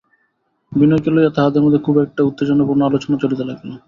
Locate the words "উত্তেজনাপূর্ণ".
2.29-2.81